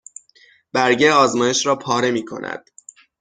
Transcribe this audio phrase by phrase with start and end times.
[0.73, 2.65] برگه آزمایش را پاره می کند